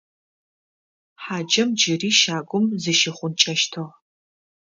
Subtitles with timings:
[1.23, 3.87] Хьаджэм джыри щагум зыщихъункӀэщтыгъ.